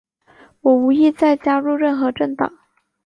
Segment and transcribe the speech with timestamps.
[0.61, 2.51] 我无意再加入任何政党。